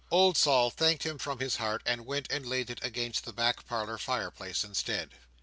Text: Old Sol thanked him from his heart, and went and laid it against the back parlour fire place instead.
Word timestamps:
Old 0.09 0.35
Sol 0.35 0.71
thanked 0.71 1.03
him 1.05 1.19
from 1.19 1.37
his 1.37 1.57
heart, 1.57 1.83
and 1.85 2.07
went 2.07 2.25
and 2.31 2.43
laid 2.43 2.71
it 2.71 2.83
against 2.83 3.23
the 3.23 3.31
back 3.31 3.67
parlour 3.67 3.99
fire 3.99 4.31
place 4.31 4.63
instead. 4.63 5.11